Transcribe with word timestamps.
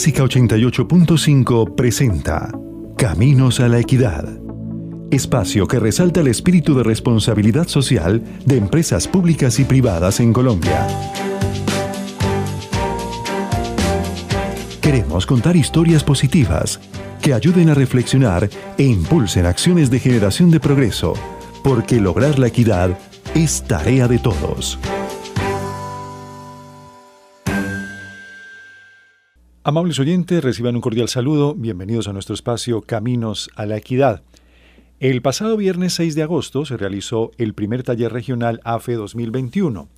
Clásica 0.00 0.24
88.5 0.24 1.74
presenta 1.74 2.50
Caminos 2.96 3.60
a 3.60 3.68
la 3.68 3.80
Equidad. 3.80 4.26
Espacio 5.10 5.68
que 5.68 5.78
resalta 5.78 6.20
el 6.20 6.28
espíritu 6.28 6.74
de 6.74 6.82
responsabilidad 6.82 7.68
social 7.68 8.22
de 8.46 8.56
empresas 8.56 9.06
públicas 9.06 9.60
y 9.60 9.64
privadas 9.64 10.20
en 10.20 10.32
Colombia. 10.32 10.86
Queremos 14.80 15.26
contar 15.26 15.54
historias 15.54 16.02
positivas 16.02 16.80
que 17.20 17.34
ayuden 17.34 17.68
a 17.68 17.74
reflexionar 17.74 18.48
e 18.78 18.84
impulsen 18.84 19.44
acciones 19.44 19.90
de 19.90 19.98
generación 19.98 20.50
de 20.50 20.60
progreso, 20.60 21.12
porque 21.62 22.00
lograr 22.00 22.38
la 22.38 22.46
equidad 22.46 22.98
es 23.34 23.64
tarea 23.64 24.08
de 24.08 24.18
todos. 24.18 24.78
Amables 29.70 30.00
oyentes, 30.00 30.42
reciban 30.42 30.74
un 30.74 30.80
cordial 30.80 31.06
saludo. 31.06 31.54
Bienvenidos 31.54 32.08
a 32.08 32.12
nuestro 32.12 32.34
espacio 32.34 32.80
Caminos 32.80 33.50
a 33.54 33.66
la 33.66 33.76
Equidad. 33.76 34.24
El 34.98 35.22
pasado 35.22 35.56
viernes 35.56 35.92
6 35.92 36.16
de 36.16 36.24
agosto 36.24 36.64
se 36.64 36.76
realizó 36.76 37.30
el 37.38 37.54
primer 37.54 37.84
taller 37.84 38.12
regional 38.12 38.60
AFE 38.64 38.94
2021. 38.94 39.88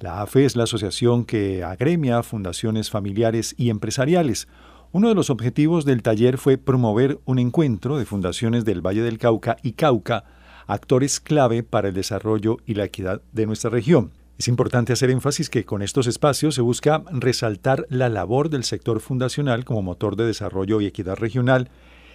La 0.00 0.22
AFE 0.22 0.44
es 0.44 0.56
la 0.56 0.64
asociación 0.64 1.24
que 1.24 1.62
agremia 1.62 2.24
fundaciones 2.24 2.90
familiares 2.90 3.54
y 3.56 3.70
empresariales. 3.70 4.48
Uno 4.90 5.08
de 5.08 5.14
los 5.14 5.30
objetivos 5.30 5.84
del 5.84 6.02
taller 6.02 6.36
fue 6.36 6.58
promover 6.58 7.20
un 7.24 7.38
encuentro 7.38 7.98
de 7.98 8.06
fundaciones 8.06 8.64
del 8.64 8.84
Valle 8.84 9.02
del 9.02 9.18
Cauca 9.18 9.56
y 9.62 9.74
Cauca, 9.74 10.24
actores 10.66 11.20
clave 11.20 11.62
para 11.62 11.90
el 11.90 11.94
desarrollo 11.94 12.56
y 12.66 12.74
la 12.74 12.86
equidad 12.86 13.22
de 13.30 13.46
nuestra 13.46 13.70
región. 13.70 14.10
Es 14.38 14.48
importante 14.48 14.92
hacer 14.92 15.10
énfasis 15.10 15.50
que 15.50 15.64
con 15.64 15.82
estos 15.82 16.06
espacios 16.06 16.54
se 16.54 16.62
busca 16.62 17.02
resaltar 17.12 17.86
la 17.90 18.08
labor 18.08 18.48
del 18.48 18.64
sector 18.64 19.00
fundacional 19.00 19.64
como 19.64 19.82
motor 19.82 20.16
de 20.16 20.24
desarrollo 20.24 20.80
y 20.80 20.86
equidad 20.86 21.16
regional, 21.16 21.70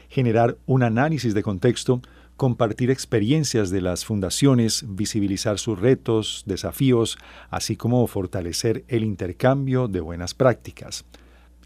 generar 0.10 0.58
un 0.66 0.84
análisis 0.84 1.34
de 1.34 1.44
contexto, 1.44 2.02
compartir 2.36 2.92
experiencias 2.92 3.70
de 3.70 3.82
las 3.82 4.06
fundaciones, 4.06 4.86
visibilizar 4.88 5.58
sus 5.58 5.80
retos, 5.80 6.44
desafíos, 6.46 7.18
así 7.50 7.76
como 7.76 8.06
fortalecer 8.08 8.84
el 8.88 9.04
intercambio 9.04 9.88
de 9.88 10.02
buenas 10.02 10.34
prácticas. 10.34 11.06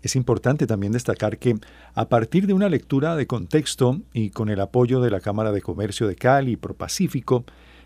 Es 0.02 0.16
importante 0.16 0.66
también 0.66 0.94
destacar 0.94 1.38
que, 1.38 1.58
a 1.94 2.10
partir 2.10 2.48
de 2.48 2.54
una 2.54 2.70
lectura 2.70 3.16
de 3.16 3.28
contexto 3.28 4.02
y 4.14 4.32
con 4.32 4.50
el 4.50 4.60
apoyo 4.60 5.02
de 5.02 5.12
la 5.12 5.20
Cámara 5.20 5.52
de 5.52 5.62
Comercio 5.62 6.08
de 6.08 6.16
Cali 6.16 6.54
y 6.54 6.58
ProPacífico, 6.58 7.46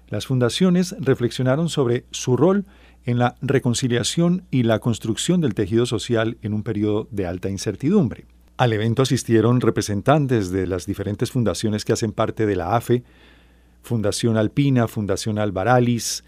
las 0.09 0.27
fundaciones 0.27 0.95
reflexionaron 0.99 1.69
sobre 1.69 2.05
su 2.11 2.37
rol 2.37 2.65
en 3.05 3.19
la 3.19 3.35
reconciliación 3.41 4.43
y 4.51 4.63
la 4.63 4.79
construcción 4.79 5.41
del 5.41 5.53
tejido 5.53 5.85
social 5.85 6.37
en 6.41 6.53
un 6.53 6.63
periodo 6.63 7.07
de 7.11 7.27
alta 7.27 7.49
incertidumbre. 7.49 8.25
Al 8.57 8.73
evento 8.73 9.01
asistieron 9.01 9.61
representantes 9.61 10.49
de 10.49 10.65
las 10.65 10.85
diferentes 10.85 11.31
fundaciones 11.31 11.83
que 11.85 11.93
hacen 11.93 12.11
parte 12.11 12.45
de 12.45 12.55
la 12.55 12.75
AFE, 12.75 13.03
Fundación 13.83 14.37
Alpina, 14.37 14.87
Fundación 14.87 15.37
Albaralis, 15.37 16.23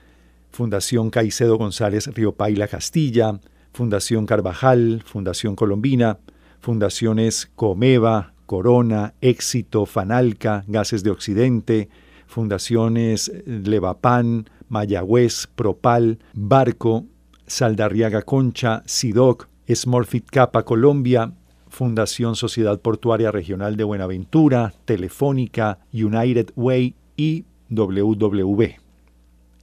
Fundación 0.51 1.09
Caicedo 1.09 1.57
González 1.57 2.07
Río 2.13 2.33
Paila 2.33 2.67
Castilla, 2.67 3.39
Fundación 3.73 4.25
Carvajal, 4.25 5.03
Fundación 5.05 5.55
Colombina, 5.55 6.19
Fundaciones 6.59 7.49
Comeva, 7.55 8.33
Corona, 8.45 9.13
Éxito, 9.21 9.85
Fanalca, 9.85 10.63
Gases 10.67 11.03
de 11.03 11.11
Occidente, 11.11 11.89
fundaciones 12.27 13.31
Levapan, 13.45 14.49
Mayagüez, 14.69 15.47
Propal, 15.55 16.19
Barco, 16.33 17.05
Saldarriaga 17.47 18.21
Concha, 18.21 18.83
SIDOC, 18.85 19.47
Smorfit 19.73 20.29
Capa 20.29 20.63
Colombia, 20.63 21.33
Fundación 21.69 22.35
Sociedad 22.35 22.79
Portuaria 22.79 23.31
Regional 23.31 23.77
de 23.77 23.83
Buenaventura, 23.83 24.73
Telefónica, 24.85 25.79
United 25.93 26.51
Way 26.55 26.95
y 27.15 27.45
WW. 27.69 28.63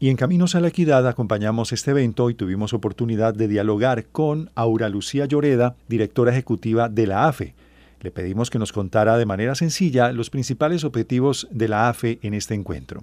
Y 0.01 0.11
en 0.11 0.17
Caminos 0.17 0.55
a 0.55 0.61
la 0.61 0.69
Equidad 0.69 1.09
acompañamos 1.09 1.73
este 1.73 1.93
evento 1.93 2.29
y 2.29 2.35
tuvimos 2.35 2.75
oportunidad 2.75 3.35
de 3.35 3.49
dialogar 3.49 4.07
con 4.07 4.51
Aura 4.55 4.89
Lucía 4.89 5.25
Lloreda, 5.25 5.77
directora 5.89 6.33
ejecutiva 6.33 6.89
de 6.89 7.07
la 7.07 7.27
AFE, 7.27 7.55
le 8.05 8.11
pedimos 8.11 8.51
que 8.51 8.59
nos 8.59 8.71
contara 8.71 9.17
de 9.17 9.25
manera 9.25 9.55
sencilla 9.55 10.13
los 10.13 10.29
principales 10.29 10.85
objetivos 10.85 11.49
de 11.51 11.69
la 11.69 11.89
AFE 11.89 12.19
en 12.23 12.35
este 12.35 12.53
encuentro. 12.53 13.03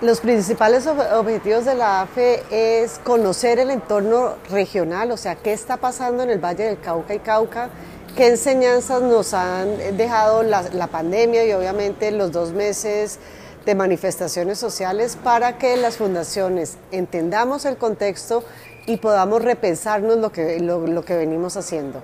Los 0.00 0.20
principales 0.20 0.86
objetivos 0.86 1.64
de 1.64 1.74
la 1.74 2.02
AFE 2.02 2.44
es 2.50 3.00
conocer 3.02 3.58
el 3.58 3.70
entorno 3.70 4.36
regional, 4.48 5.10
o 5.10 5.16
sea, 5.16 5.34
qué 5.34 5.52
está 5.52 5.78
pasando 5.78 6.22
en 6.22 6.30
el 6.30 6.38
Valle 6.38 6.62
del 6.62 6.78
Cauca 6.78 7.14
y 7.14 7.18
Cauca, 7.18 7.70
qué 8.16 8.28
enseñanzas 8.28 9.02
nos 9.02 9.34
han 9.34 9.96
dejado 9.96 10.44
la, 10.44 10.86
pandemia 10.86 11.44
y 11.44 11.52
obviamente 11.52 12.12
los 12.12 12.30
dos 12.30 12.52
meses 12.52 13.18
de 13.64 13.74
manifestaciones 13.74 14.60
sociales 14.60 15.18
para 15.24 15.58
que 15.58 15.76
las 15.76 15.96
fundaciones 15.96 16.78
entendamos 16.92 17.64
el 17.64 17.78
contexto 17.78 18.44
y 18.86 18.98
podamos 18.98 19.42
repensarnos 19.42 20.18
lo 20.18 20.30
que, 20.30 20.60
lo 20.60 21.04
que 21.04 21.16
venimos 21.16 21.56
haciendo. 21.56 22.00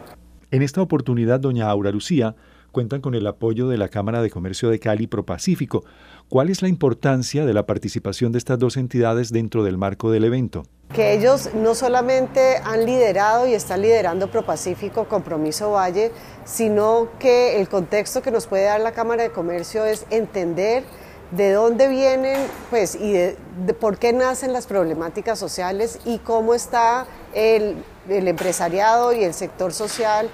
En 0.52 0.60
esta 0.60 0.82
oportunidad, 0.82 1.40
doña 1.40 1.70
Aura 1.70 1.90
Lucía 1.90 2.36
cuentan 2.72 3.00
con 3.00 3.14
el 3.14 3.26
apoyo 3.26 3.68
de 3.68 3.78
la 3.78 3.88
Cámara 3.88 4.20
de 4.20 4.28
Comercio 4.28 4.68
de 4.68 4.78
Cali 4.78 5.06
Propacífico. 5.06 5.82
¿Cuál 6.28 6.50
es 6.50 6.60
la 6.60 6.68
importancia 6.68 7.46
de 7.46 7.54
la 7.54 7.64
participación 7.64 8.32
de 8.32 8.38
estas 8.38 8.58
dos 8.58 8.76
entidades 8.76 9.32
dentro 9.32 9.64
del 9.64 9.78
marco 9.78 10.10
del 10.10 10.24
evento? 10.24 10.64
Que 10.92 11.14
ellos 11.14 11.48
no 11.54 11.74
solamente 11.74 12.58
han 12.64 12.84
liderado 12.84 13.46
y 13.46 13.54
están 13.54 13.80
liderando 13.80 14.30
Propacífico 14.30 15.08
Compromiso 15.08 15.70
Valle, 15.70 16.12
sino 16.44 17.08
que 17.18 17.58
el 17.58 17.70
contexto 17.70 18.20
que 18.20 18.30
nos 18.30 18.46
puede 18.46 18.64
dar 18.64 18.80
la 18.80 18.92
Cámara 18.92 19.22
de 19.22 19.30
Comercio 19.30 19.86
es 19.86 20.04
entender 20.10 20.84
de 21.30 21.52
dónde 21.52 21.88
vienen 21.88 22.38
pues, 22.68 22.94
y 22.94 23.12
de, 23.12 23.36
por 23.80 23.96
qué 23.96 24.12
nacen 24.12 24.52
las 24.52 24.66
problemáticas 24.66 25.38
sociales 25.38 25.98
y 26.04 26.18
cómo 26.18 26.52
está 26.52 27.06
el, 27.32 27.82
el 28.06 28.28
empresariado 28.28 29.14
y 29.14 29.24
el 29.24 29.32
sector 29.32 29.72
social 29.72 30.28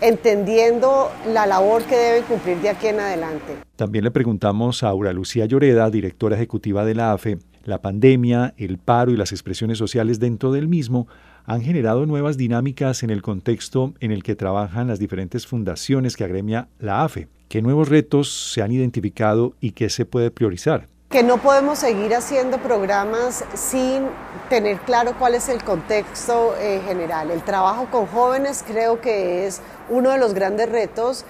entendiendo 0.00 1.10
la 1.32 1.46
labor 1.46 1.82
que 1.84 1.96
deben 1.96 2.24
cumplir 2.24 2.58
de 2.58 2.68
aquí 2.68 2.88
en 2.88 3.00
adelante. 3.00 3.56
También 3.76 4.04
le 4.04 4.10
preguntamos 4.10 4.82
a 4.82 4.88
Aura 4.88 5.12
Lucía 5.12 5.46
Lloreda, 5.46 5.90
directora 5.90 6.36
ejecutiva 6.36 6.84
de 6.84 6.94
la 6.94 7.12
AFE, 7.12 7.38
la 7.64 7.82
pandemia, 7.82 8.54
el 8.56 8.78
paro 8.78 9.10
y 9.12 9.16
las 9.16 9.32
expresiones 9.32 9.78
sociales 9.78 10.20
dentro 10.20 10.52
del 10.52 10.68
mismo 10.68 11.08
han 11.44 11.62
generado 11.62 12.06
nuevas 12.06 12.36
dinámicas 12.36 13.02
en 13.02 13.10
el 13.10 13.22
contexto 13.22 13.94
en 14.00 14.12
el 14.12 14.22
que 14.22 14.36
trabajan 14.36 14.88
las 14.88 14.98
diferentes 14.98 15.46
fundaciones 15.46 16.16
que 16.16 16.24
agremia 16.24 16.68
la 16.78 17.04
AFE. 17.04 17.28
¿Qué 17.48 17.62
nuevos 17.62 17.88
retos 17.88 18.52
se 18.52 18.62
han 18.62 18.72
identificado 18.72 19.54
y 19.60 19.72
qué 19.72 19.88
se 19.88 20.04
puede 20.04 20.30
priorizar? 20.30 20.88
Que 21.08 21.22
no 21.22 21.38
podemos 21.38 21.78
seguir 21.78 22.14
haciendo 22.14 22.58
programas 22.58 23.44
sin 23.54 24.08
tener 24.48 24.78
claro 24.80 25.14
cuál 25.18 25.34
es 25.34 25.48
el 25.48 25.62
contexto 25.62 26.54
eh, 26.58 26.82
general. 26.84 27.30
El 27.30 27.42
trabajo 27.42 27.86
con 27.90 28.06
jóvenes 28.06 28.64
creo 28.66 29.00
que 29.00 29.46
es 29.46 29.60
uno 29.88 30.10
de 30.10 30.18
los 30.18 30.34
grandes 30.34 30.68
retos 30.68 31.24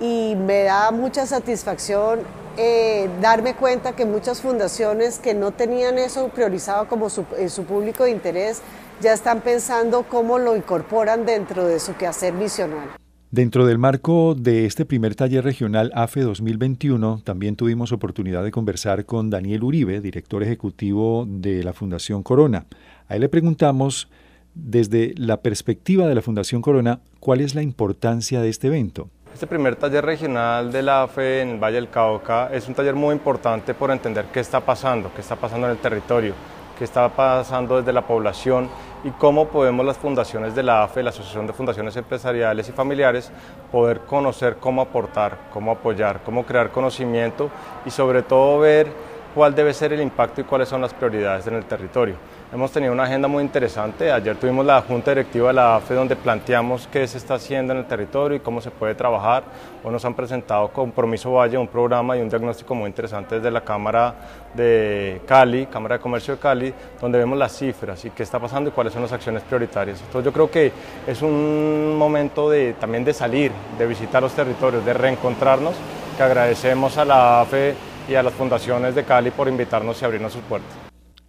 y 0.00 0.34
me 0.34 0.64
da 0.64 0.90
mucha 0.90 1.26
satisfacción 1.26 2.20
eh, 2.56 3.08
darme 3.20 3.54
cuenta 3.54 3.94
que 3.94 4.04
muchas 4.04 4.40
fundaciones 4.40 5.20
que 5.20 5.34
no 5.34 5.52
tenían 5.52 5.98
eso 5.98 6.28
priorizado 6.28 6.88
como 6.88 7.08
su, 7.08 7.24
su 7.48 7.64
público 7.64 8.04
de 8.04 8.10
interés 8.10 8.62
ya 9.00 9.12
están 9.12 9.40
pensando 9.42 10.04
cómo 10.08 10.38
lo 10.38 10.56
incorporan 10.56 11.24
dentro 11.24 11.64
de 11.66 11.78
su 11.78 11.96
quehacer 11.96 12.32
misional. 12.32 12.99
Dentro 13.32 13.64
del 13.64 13.78
marco 13.78 14.34
de 14.34 14.66
este 14.66 14.84
primer 14.84 15.14
taller 15.14 15.44
regional 15.44 15.92
AFE 15.94 16.22
2021, 16.22 17.22
también 17.22 17.54
tuvimos 17.54 17.92
oportunidad 17.92 18.42
de 18.42 18.50
conversar 18.50 19.06
con 19.06 19.30
Daniel 19.30 19.62
Uribe, 19.62 20.00
director 20.00 20.42
ejecutivo 20.42 21.26
de 21.28 21.62
la 21.62 21.72
Fundación 21.72 22.24
Corona. 22.24 22.66
A 23.06 23.14
él 23.14 23.20
le 23.20 23.28
preguntamos, 23.28 24.08
desde 24.56 25.14
la 25.16 25.42
perspectiva 25.42 26.08
de 26.08 26.16
la 26.16 26.22
Fundación 26.22 26.60
Corona, 26.60 27.02
cuál 27.20 27.40
es 27.40 27.54
la 27.54 27.62
importancia 27.62 28.40
de 28.40 28.48
este 28.48 28.66
evento. 28.66 29.10
Este 29.32 29.46
primer 29.46 29.76
taller 29.76 30.04
regional 30.04 30.72
de 30.72 30.82
la 30.82 31.04
AFE 31.04 31.42
en 31.42 31.50
el 31.50 31.58
Valle 31.62 31.76
del 31.76 31.88
Cauca 31.88 32.52
es 32.52 32.66
un 32.66 32.74
taller 32.74 32.96
muy 32.96 33.14
importante 33.14 33.74
por 33.74 33.92
entender 33.92 34.24
qué 34.32 34.40
está 34.40 34.58
pasando, 34.58 35.12
qué 35.14 35.20
está 35.20 35.36
pasando 35.36 35.68
en 35.68 35.74
el 35.74 35.78
territorio, 35.78 36.34
qué 36.80 36.84
está 36.84 37.10
pasando 37.10 37.76
desde 37.76 37.92
la 37.92 38.06
población 38.06 38.66
y 39.04 39.10
cómo 39.10 39.48
podemos 39.48 39.84
las 39.84 39.98
fundaciones 39.98 40.54
de 40.54 40.62
la 40.62 40.82
AFE, 40.82 41.02
la 41.02 41.10
Asociación 41.10 41.46
de 41.46 41.52
Fundaciones 41.52 41.94
Empresariales 41.94 42.70
y 42.70 42.72
Familiares, 42.72 43.30
poder 43.70 44.00
conocer 44.00 44.56
cómo 44.56 44.80
aportar, 44.80 45.36
cómo 45.52 45.72
apoyar, 45.72 46.22
cómo 46.24 46.46
crear 46.46 46.70
conocimiento 46.70 47.50
y 47.84 47.90
sobre 47.90 48.22
todo 48.22 48.60
ver 48.60 48.90
cuál 49.34 49.54
debe 49.54 49.72
ser 49.72 49.92
el 49.92 50.00
impacto 50.00 50.40
y 50.40 50.44
cuáles 50.44 50.68
son 50.68 50.80
las 50.80 50.92
prioridades 50.94 51.46
en 51.46 51.54
el 51.54 51.64
territorio. 51.64 52.16
Hemos 52.52 52.72
tenido 52.72 52.92
una 52.92 53.04
agenda 53.04 53.28
muy 53.28 53.44
interesante. 53.44 54.10
Ayer 54.10 54.34
tuvimos 54.34 54.66
la 54.66 54.82
Junta 54.82 55.12
Directiva 55.12 55.48
de 55.48 55.54
la 55.54 55.76
AFE 55.76 55.94
donde 55.94 56.16
planteamos 56.16 56.88
qué 56.88 57.06
se 57.06 57.18
está 57.18 57.34
haciendo 57.34 57.72
en 57.72 57.78
el 57.78 57.86
territorio 57.86 58.36
y 58.36 58.40
cómo 58.40 58.60
se 58.60 58.72
puede 58.72 58.96
trabajar. 58.96 59.44
Hoy 59.84 59.92
nos 59.92 60.04
han 60.04 60.14
presentado 60.14 60.68
Compromiso 60.70 61.30
Valle, 61.30 61.56
un 61.56 61.68
programa 61.68 62.16
y 62.16 62.20
un 62.20 62.28
diagnóstico 62.28 62.74
muy 62.74 62.88
interesante 62.88 63.36
desde 63.36 63.52
la 63.52 63.60
Cámara 63.60 64.14
de 64.52 65.20
Cali, 65.26 65.66
Cámara 65.66 65.98
de 65.98 66.02
Comercio 66.02 66.34
de 66.34 66.40
Cali, 66.40 66.74
donde 67.00 67.18
vemos 67.18 67.38
las 67.38 67.56
cifras 67.56 68.04
y 68.04 68.10
qué 68.10 68.24
está 68.24 68.40
pasando 68.40 68.70
y 68.70 68.72
cuáles 68.72 68.92
son 68.92 69.02
las 69.02 69.12
acciones 69.12 69.44
prioritarias. 69.44 70.00
Entonces 70.00 70.24
yo 70.24 70.32
creo 70.32 70.50
que 70.50 70.72
es 71.06 71.22
un 71.22 71.96
momento 71.96 72.50
de, 72.50 72.72
también 72.80 73.04
de 73.04 73.14
salir, 73.14 73.52
de 73.78 73.86
visitar 73.86 74.20
los 74.20 74.32
territorios, 74.32 74.84
de 74.84 74.92
reencontrarnos, 74.92 75.76
que 76.16 76.22
agradecemos 76.24 76.98
a 76.98 77.04
la 77.04 77.40
AFE 77.42 77.89
y 78.08 78.14
a 78.14 78.22
las 78.22 78.34
fundaciones 78.34 78.94
de 78.94 79.04
Cali 79.04 79.30
por 79.30 79.48
invitarnos 79.48 80.00
y 80.00 80.04
abrirnos 80.04 80.32
sus 80.32 80.42
puertas. 80.42 80.70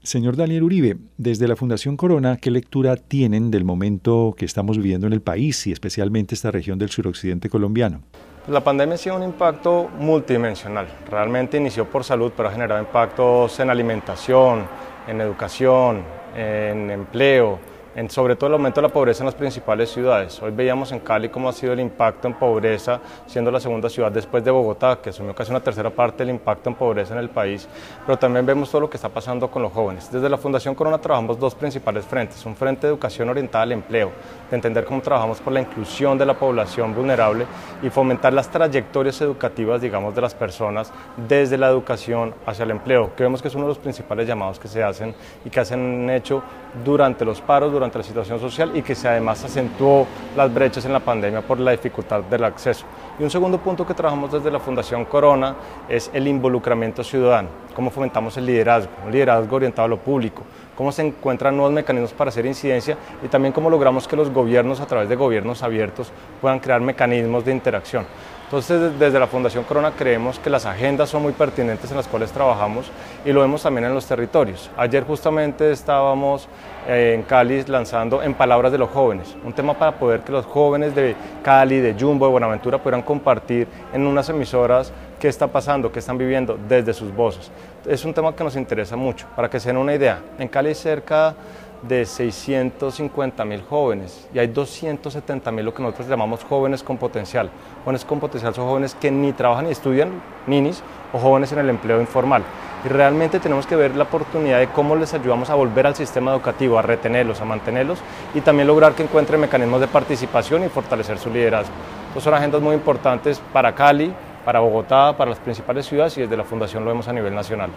Señor 0.04 0.36
Daniel 0.36 0.64
Uribe, 0.64 0.98
desde 1.18 1.48
la 1.48 1.56
Fundación 1.56 1.96
Corona, 1.96 2.38
¿qué 2.38 2.50
lectura 2.50 2.96
tienen 2.96 3.52
del 3.52 3.64
momento 3.64 4.34
que 4.36 4.46
estamos 4.46 4.78
viviendo 4.78 5.06
en 5.06 5.14
el 5.14 5.22
país 5.22 5.68
y 5.68 5.72
especialmente 5.72 6.34
esta 6.34 6.50
región 6.50 6.80
del 6.80 6.90
suroccidente 6.90 7.50
colombiano? 7.50 8.02
La 8.48 8.64
pandemia 8.64 8.96
ha 8.96 8.98
sido 8.98 9.16
un 9.16 9.22
impacto 9.22 9.90
multidimensional. 10.00 10.88
Realmente 11.08 11.58
inició 11.58 11.86
por 11.86 12.04
salud, 12.04 12.32
pero 12.36 12.50
ha 12.50 12.52
generado 12.52 12.82
impactos 12.82 13.60
en 13.60 13.70
alimentación, 13.70 14.66
en 15.08 15.22
educación, 15.22 16.02
en 16.36 16.90
empleo, 16.90 17.60
sobre 18.08 18.36
todo 18.36 18.48
el 18.48 18.54
aumento 18.54 18.82
de 18.82 18.88
la 18.88 18.94
pobreza 18.94 19.24
en 19.24 19.26
las 19.26 19.36
principales 19.36 19.90
ciudades. 19.90 20.42
Hoy 20.42 20.52
veíamos 20.52 20.92
en 20.92 21.00
Cali 21.00 21.30
cómo 21.30 21.50
ha 21.50 21.54
sido 21.54 21.74
el 21.74 21.80
impacto 21.80 22.28
en 22.28 22.34
pobreza, 22.34 23.02
siendo 23.26 23.52
la 23.52 23.60
segunda 23.60 23.90
ciudad 23.90 24.12
después 24.12 24.44
de 24.44 24.52
Bogotá, 24.52 25.00
que 25.02 25.10
asumió 25.10 25.36
casi 25.36 25.52
una 25.52 25.60
tercera 25.60 25.90
parte 25.90 26.24
del 26.24 26.30
impacto 26.30 26.70
en 26.70 26.76
pobreza 26.76 27.14
en 27.14 27.20
el 27.20 27.30
país, 27.30 27.68
pero 28.06 28.18
también 28.18 28.46
vemos 28.46 28.72
todo 28.72 28.82
lo 28.82 28.90
que 28.90 28.96
está 28.96 29.10
pasando 29.10 29.52
con 29.52 29.62
los 29.62 29.74
jóvenes. 29.74 30.10
Desde 30.12 30.30
la 30.30 30.38
Fundación 30.38 30.74
Corona 30.74 31.00
trabajamos 31.00 31.38
dos 31.38 31.54
principales 31.54 32.06
frentes, 32.06 32.46
un 32.46 32.56
frente 32.56 32.88
de 32.88 32.94
educación 32.94 33.30
orientada 33.30 33.64
al 33.64 33.74
empleo, 33.74 34.12
de 34.50 34.56
entender 34.56 34.86
cómo 34.86 35.02
trabajamos 35.02 35.42
por 35.42 35.52
la 35.52 35.60
inclusión 35.60 36.18
de 36.18 36.26
la 36.26 36.34
población 36.34 36.96
vulnerable 36.96 37.46
y 37.84 37.90
fomentar 37.90 38.32
las 38.32 38.50
trayectorias 38.50 39.20
educativas, 39.22 39.82
digamos, 39.82 40.16
de 40.16 40.22
las 40.22 40.34
personas 40.34 40.94
desde 41.28 41.58
la 41.58 41.68
educación 41.68 42.34
hacia 42.46 42.64
el 42.64 42.72
empleo, 42.72 43.14
que 43.16 43.24
vemos 43.24 43.42
que 43.42 43.50
es 43.50 43.56
uno 43.56 43.66
de 43.66 43.70
los 43.70 43.80
principales 43.80 44.28
llamados 44.28 44.60
que 44.60 44.70
se 44.70 44.82
hacen 44.82 45.14
y 45.44 45.50
que 45.50 45.66
se 45.66 45.74
han 45.74 46.10
hecho 46.10 46.42
durante 46.86 47.26
los 47.26 47.42
paros, 47.42 47.72
durante 47.82 47.98
la 47.98 48.04
situación 48.04 48.40
social 48.40 48.72
y 48.76 48.84
que 48.84 48.94
se 48.94 49.08
además 49.08 49.44
acentuó 49.44 50.06
las 50.38 50.54
brechas 50.54 50.86
en 50.86 50.94
la 50.94 51.00
pandemia 51.00 51.42
por 51.42 51.60
la 51.60 51.72
dificultad 51.72 52.22
del 52.22 52.44
acceso. 52.44 52.86
Y 53.18 53.24
un 53.24 53.32
segundo 53.32 53.58
punto 53.58 53.88
que 53.88 53.96
trabajamos 53.96 54.32
desde 54.32 54.52
la 54.52 54.60
Fundación 54.60 55.06
Corona 55.06 55.56
es 55.90 56.12
el 56.14 56.28
involucramiento 56.28 57.04
ciudadano, 57.04 57.50
cómo 57.76 57.90
fomentamos 57.90 58.38
el 58.38 58.46
liderazgo, 58.46 58.92
un 59.04 59.12
liderazgo 59.12 59.56
orientado 59.56 59.88
a 59.88 59.90
lo 59.90 59.98
público, 59.98 60.44
cómo 60.78 60.92
se 60.92 61.08
encuentran 61.08 61.56
nuevos 61.58 61.74
mecanismos 61.74 62.14
para 62.14 62.30
hacer 62.30 62.46
incidencia 62.46 62.98
y 63.24 63.28
también 63.28 63.52
cómo 63.52 63.68
logramos 63.68 64.08
que 64.08 64.16
los 64.16 64.30
gobiernos 64.30 64.80
a 64.80 64.86
través 64.86 65.10
de 65.10 65.16
gobiernos 65.16 65.64
abiertos 65.64 66.12
puedan 66.40 66.60
crear 66.60 66.82
mecanismos 66.82 67.44
de 67.44 67.52
interacción. 67.52 68.06
Entonces, 68.52 69.00
desde 69.00 69.18
la 69.18 69.28
Fundación 69.28 69.64
Corona 69.64 69.92
creemos 69.92 70.38
que 70.38 70.50
las 70.50 70.66
agendas 70.66 71.10
son 71.10 71.22
muy 71.22 71.32
pertinentes 71.32 71.90
en 71.90 71.96
las 71.96 72.06
cuales 72.06 72.34
trabajamos 72.34 72.92
y 73.24 73.32
lo 73.32 73.40
vemos 73.40 73.64
también 73.64 73.86
en 73.86 73.94
los 73.94 74.06
territorios. 74.06 74.70
Ayer 74.76 75.06
justamente 75.06 75.72
estábamos 75.72 76.50
eh, 76.86 77.14
en 77.16 77.24
Cali 77.24 77.64
lanzando 77.64 78.22
En 78.22 78.34
Palabras 78.34 78.74
de 78.74 78.78
los 78.78 78.90
Jóvenes, 78.90 79.38
un 79.46 79.54
tema 79.54 79.74
para 79.76 79.94
poder 79.94 80.20
que 80.20 80.34
los 80.34 80.46
jóvenes 80.46 80.94
de 80.94 81.16
Cali, 81.42 81.80
de 81.80 81.96
Jumbo, 81.98 82.26
de 82.26 82.32
Buenaventura 82.34 82.78
puedan 82.78 83.04
compartir 83.04 83.70
en 83.94 84.06
unas 84.06 84.28
emisoras 84.28 84.92
qué 85.18 85.30
está 85.30 85.48
pasando, 85.48 85.90
qué 85.90 86.00
están 86.00 86.18
viviendo 86.18 86.60
desde 86.68 86.94
sus 86.94 87.16
voces. 87.16 87.50
Es 87.86 88.04
un 88.04 88.14
tema 88.14 88.36
que 88.36 88.44
nos 88.44 88.58
interesa 88.58 88.98
mucho. 88.98 89.28
Para 89.34 89.50
que 89.50 89.62
se 89.62 89.70
den 89.70 89.78
una 89.78 89.96
idea, 89.96 90.20
en 90.38 90.50
Cali 90.50 90.76
cerca 90.76 91.36
de 91.82 92.06
650 92.06 93.46
mil 93.46 93.62
jóvenes 93.64 94.28
y 94.34 94.40
hay 94.40 94.48
270 94.48 95.52
mil 95.52 95.66
lo 95.66 95.74
que 95.74 95.82
nosotros 95.82 96.08
llamamos 96.08 96.44
jóvenes 96.44 96.84
con 96.84 96.98
potencial. 96.98 97.50
Jóvenes 97.84 98.06
con 98.06 98.20
potencial 98.20 98.54
son 98.54 98.68
jóvenes 98.68 98.96
que 98.96 99.12
ni 99.12 99.34
trabajan 99.34 99.66
ni 99.66 99.72
estudian, 99.72 100.22
ninis, 100.48 100.84
o 101.14 101.20
jóvenes 101.20 101.52
en 101.52 101.60
el 101.60 101.70
empleo 101.70 102.00
informal. 102.00 102.44
Y 102.86 102.88
realmente 102.88 103.40
tenemos 103.40 103.68
que 103.68 103.76
ver 103.76 103.96
la 103.96 104.04
oportunidad 104.04 104.60
de 104.60 104.68
cómo 104.68 104.96
les 104.96 105.14
ayudamos 105.14 105.50
a 105.50 105.56
volver 105.56 105.88
al 105.88 105.96
sistema 105.96 106.32
educativo, 106.32 106.80
a 106.80 106.82
retenerlos, 106.82 107.42
a 107.42 107.46
mantenerlos 107.46 108.00
y 108.34 108.42
también 108.42 108.68
lograr 108.68 108.94
que 108.94 109.04
encuentren 109.04 109.40
mecanismos 109.40 109.82
de 109.82 109.88
participación 109.88 110.64
y 110.64 110.70
fortalecer 110.70 111.18
su 111.18 111.30
liderazgo. 111.30 111.74
Estas 112.10 112.24
son 112.24 112.34
agendas 112.34 112.62
muy 112.62 112.76
importantes 112.76 113.42
para 113.54 113.74
Cali, 113.74 114.14
para 114.46 114.60
Bogotá, 114.60 115.16
para 115.16 115.30
las 115.30 115.40
principales 115.40 115.86
ciudades 115.86 116.18
y 116.18 116.22
desde 116.22 116.38
la 116.38 116.44
Fundación 116.44 116.84
lo 116.84 116.90
vemos 116.90 117.08
a 117.08 117.14
nivel 117.14 117.36
nacional. 117.36 117.70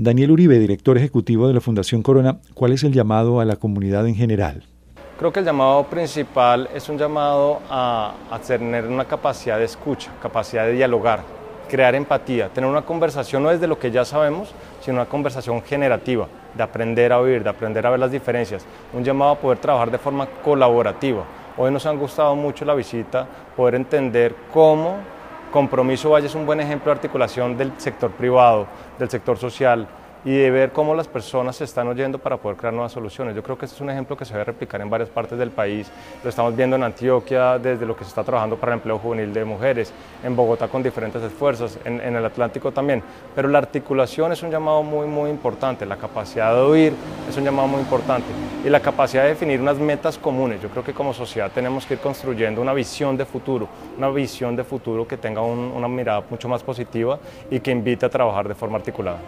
Daniel 0.00 0.30
Uribe, 0.30 0.60
director 0.60 0.96
ejecutivo 0.96 1.48
de 1.48 1.54
la 1.54 1.60
Fundación 1.60 2.04
Corona, 2.04 2.38
¿cuál 2.54 2.70
es 2.70 2.84
el 2.84 2.92
llamado 2.92 3.40
a 3.40 3.44
la 3.44 3.56
comunidad 3.56 4.06
en 4.06 4.14
general? 4.14 4.62
Creo 5.18 5.32
que 5.32 5.40
el 5.40 5.44
llamado 5.44 5.82
principal 5.88 6.68
es 6.72 6.88
un 6.88 6.96
llamado 6.96 7.58
a, 7.68 8.14
tener 8.46 8.86
una 8.86 9.06
capacidad 9.06 9.58
de 9.58 9.64
escucha, 9.64 10.12
capacidad 10.22 10.66
de 10.66 10.74
dialogar, 10.74 11.24
crear 11.68 11.96
empatía, 11.96 12.48
tener 12.48 12.70
una 12.70 12.82
conversación 12.82 13.42
no 13.42 13.48
desde 13.48 13.66
lo 13.66 13.76
que 13.76 13.90
ya 13.90 14.04
sabemos, 14.04 14.54
sino 14.80 14.98
una 14.98 15.06
conversación 15.06 15.62
generativa, 15.62 16.28
de 16.54 16.62
aprender 16.62 17.12
a 17.12 17.18
oír, 17.18 17.42
de 17.42 17.50
aprender 17.50 17.84
a 17.84 17.90
ver 17.90 17.98
las 17.98 18.12
diferencias, 18.12 18.64
un 18.92 19.02
llamado 19.02 19.32
a 19.32 19.38
poder 19.40 19.58
trabajar 19.58 19.90
de 19.90 19.98
forma 19.98 20.26
colaborativa. 20.44 21.24
Hoy 21.56 21.72
nos 21.72 21.84
han 21.86 21.98
gustado 21.98 22.36
mucho 22.36 22.64
la 22.64 22.74
visita, 22.74 23.26
poder 23.56 23.74
entender 23.74 24.32
cómo 24.54 24.98
Compromiso 25.50 26.10
Valle 26.10 26.26
es 26.26 26.34
un 26.34 26.46
buen 26.46 26.60
ejemplo 26.60 26.92
de 26.92 26.96
articulación 26.96 27.56
del 27.56 27.72
sector 27.78 28.10
privado, 28.10 28.66
del 28.98 29.08
sector 29.08 29.38
social, 29.38 29.88
y 30.24 30.36
de 30.36 30.50
ver 30.50 30.72
cómo 30.72 30.94
las 30.94 31.08
personas 31.08 31.56
se 31.56 31.64
están 31.64 31.88
oyendo 31.88 32.18
para 32.18 32.36
poder 32.36 32.56
crear 32.56 32.74
nuevas 32.74 32.92
soluciones. 32.92 33.34
Yo 33.34 33.42
creo 33.42 33.56
que 33.56 33.66
este 33.66 33.76
es 33.76 33.80
un 33.80 33.90
ejemplo 33.90 34.16
que 34.16 34.24
se 34.24 34.32
debe 34.32 34.44
replicar 34.44 34.80
en 34.80 34.90
varias 34.90 35.08
partes 35.08 35.38
del 35.38 35.50
país. 35.50 35.90
Lo 36.22 36.30
estamos 36.30 36.54
viendo 36.56 36.76
en 36.76 36.82
Antioquia 36.82 37.58
desde 37.58 37.86
lo 37.86 37.96
que 37.96 38.04
se 38.04 38.10
está 38.10 38.24
trabajando 38.24 38.56
para 38.56 38.72
el 38.72 38.78
empleo 38.78 38.98
juvenil 38.98 39.32
de 39.32 39.44
mujeres, 39.44 39.92
en 40.22 40.34
Bogotá 40.34 40.68
con 40.68 40.82
diferentes 40.82 41.22
esfuerzos, 41.22 41.78
en, 41.84 42.00
el 42.00 42.24
Atlántico 42.24 42.72
también. 42.72 43.02
Pero 43.34 43.48
la 43.48 43.58
articulación 43.58 44.32
es 44.32 44.42
un 44.42 44.50
llamado 44.50 44.82
muy, 44.82 45.06
muy 45.06 45.30
importante, 45.30 45.86
la 45.86 45.96
capacidad 45.96 46.54
de 46.54 46.60
oír 46.60 46.92
es 47.28 47.36
un 47.36 47.44
llamado 47.44 47.68
muy 47.68 47.80
importante 47.80 48.26
y 48.64 48.68
la 48.68 48.80
capacidad 48.80 49.22
de 49.22 49.30
definir 49.30 49.60
unas 49.60 49.78
metas 49.78 50.18
comunes. 50.18 50.60
Yo 50.60 50.68
creo 50.68 50.84
que 50.84 50.92
como 50.92 51.12
sociedad 51.14 51.50
tenemos 51.52 51.86
que 51.86 51.94
ir 51.94 52.00
construyendo 52.00 52.60
una 52.60 52.72
visión 52.72 53.16
de 53.16 53.24
futuro, 53.24 53.68
una 53.96 54.08
visión 54.10 54.56
de 54.56 54.64
futuro 54.64 55.06
que 55.06 55.16
tenga 55.16 55.42
una 55.42 55.88
mirada 55.88 56.22
mucho 56.28 56.48
más 56.48 56.62
positiva 56.62 57.18
y 57.50 57.60
que 57.60 57.70
invite 57.70 58.06
a 58.06 58.08
trabajar 58.08 58.48
de 58.48 58.54
forma 58.54 58.76
articulada. 58.78 59.18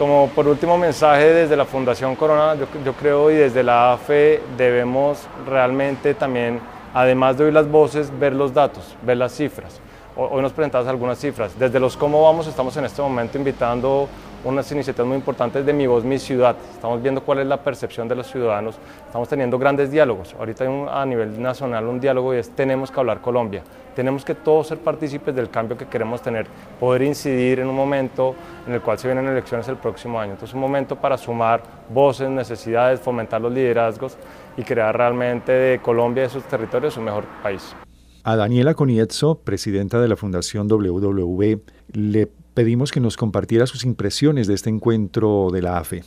Como 0.00 0.30
por 0.34 0.48
último 0.48 0.78
mensaje 0.78 1.30
desde 1.30 1.54
la 1.54 1.66
Fundación 1.66 2.16
Corona, 2.16 2.54
yo, 2.54 2.94
creo 2.94 3.30
y 3.30 3.34
desde 3.34 3.62
la 3.62 3.92
AFE 3.92 4.40
debemos 4.56 5.26
realmente 5.46 6.14
también, 6.14 6.58
además 6.94 7.36
de 7.36 7.44
oír 7.44 7.52
las 7.52 7.70
voces, 7.70 8.10
ver 8.18 8.32
los 8.32 8.54
datos, 8.54 8.96
ver 9.02 9.18
las 9.18 9.32
cifras. 9.34 9.78
Hoy 10.22 10.42
nos 10.42 10.52
presentamos 10.52 10.86
algunas 10.86 11.18
cifras. 11.18 11.58
Desde 11.58 11.80
los 11.80 11.96
cómo 11.96 12.22
vamos 12.22 12.46
estamos 12.46 12.76
en 12.76 12.84
este 12.84 13.00
momento 13.00 13.38
invitando 13.38 14.06
unas 14.44 14.70
iniciativas 14.70 15.08
muy 15.08 15.16
importantes 15.16 15.64
de 15.64 15.72
Mi 15.72 15.86
Voz, 15.86 16.04
Mi 16.04 16.18
Ciudad. 16.18 16.56
Estamos 16.74 17.00
viendo 17.00 17.22
cuál 17.22 17.38
es 17.38 17.46
la 17.46 17.56
percepción 17.56 18.06
de 18.06 18.16
los 18.16 18.26
ciudadanos. 18.26 18.76
Estamos 19.06 19.30
teniendo 19.30 19.58
grandes 19.58 19.90
diálogos. 19.90 20.34
Ahorita 20.38 20.64
hay 20.64 20.86
a 20.90 21.06
nivel 21.06 21.40
nacional 21.40 21.86
un 21.86 22.00
diálogo 22.00 22.34
y 22.34 22.36
es 22.36 22.50
tenemos 22.50 22.90
que 22.90 23.00
hablar 23.00 23.22
Colombia. 23.22 23.62
Tenemos 23.96 24.22
que 24.22 24.34
todos 24.34 24.66
ser 24.66 24.80
partícipes 24.80 25.34
del 25.34 25.48
cambio 25.48 25.78
que 25.78 25.86
queremos 25.86 26.20
tener, 26.20 26.46
poder 26.78 27.00
incidir 27.00 27.60
en 27.60 27.68
un 27.68 27.74
momento 27.74 28.34
en 28.66 28.74
el 28.74 28.82
cual 28.82 28.98
se 28.98 29.08
vienen 29.08 29.26
elecciones 29.26 29.68
el 29.68 29.76
próximo 29.76 30.20
año. 30.20 30.32
Entonces 30.32 30.54
un 30.54 30.60
momento 30.60 30.96
para 30.96 31.16
sumar 31.16 31.62
voces, 31.88 32.28
necesidades, 32.28 33.00
fomentar 33.00 33.40
los 33.40 33.52
liderazgos 33.52 34.18
y 34.58 34.64
crear 34.64 34.94
realmente 34.94 35.50
de 35.50 35.78
Colombia 35.78 36.24
y 36.24 36.26
de 36.26 36.30
sus 36.30 36.44
territorios 36.44 36.94
un 36.98 37.04
mejor 37.04 37.24
país. 37.42 37.74
A 38.22 38.36
Daniela 38.36 38.74
Conietzo, 38.74 39.38
presidenta 39.38 39.98
de 39.98 40.06
la 40.06 40.14
Fundación 40.16 40.68
WW, 40.68 41.60
le 41.92 42.26
pedimos 42.52 42.92
que 42.92 43.00
nos 43.00 43.16
compartiera 43.16 43.66
sus 43.66 43.84
impresiones 43.84 44.46
de 44.46 44.54
este 44.54 44.68
encuentro 44.68 45.48
de 45.50 45.62
la 45.62 45.78
AFE. 45.78 46.04